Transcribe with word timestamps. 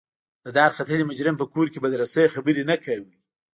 د 0.45 0.47
دارختلي 0.57 1.03
مجرم 1.09 1.35
په 1.39 1.45
کور 1.53 1.67
کې 1.73 1.79
به 1.81 1.87
د 1.91 1.95
رسۍ 2.03 2.25
خبرې 2.35 2.63
نه 2.69 2.75
کوئ. 2.83 3.11